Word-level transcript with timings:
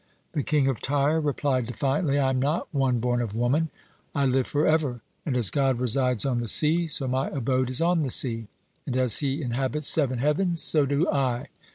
The 0.31 0.41
king 0.41 0.67
of 0.67 0.81
Tyre 0.81 1.19
replied 1.21 1.67
defiantly: 1.67 2.17
"I 2.17 2.31
am 2.31 2.39
not 2.41 2.67
one 2.73 2.97
born 2.97 3.21
of 3.21 3.35
woman; 3.35 3.69
I 4.15 4.25
live 4.25 4.47
forever, 4.47 5.01
and 5.27 5.37
as 5.37 5.51
God 5.51 5.79
resides 5.79 6.25
on 6.25 6.39
the 6.39 6.47
sea, 6.47 6.87
so 6.87 7.07
my 7.07 7.27
abode 7.27 7.69
is 7.69 7.81
on 7.81 8.01
the 8.01 8.09
sea, 8.09 8.47
and 8.87 8.97
as 8.97 9.19
He 9.19 9.43
inhabits 9.43 9.87
seven 9.87 10.17
heavens, 10.17 10.59
so 10.59 10.87
do 10.87 11.07
I. 11.07 11.49